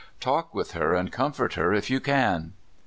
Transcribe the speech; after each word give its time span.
Talk 0.19 0.55
with 0.55 0.71
her, 0.71 0.95
and 0.95 1.11
comfort 1.11 1.53
her 1.53 1.75
if 1.75 1.91
you 1.91 1.99
can." 1.99 2.53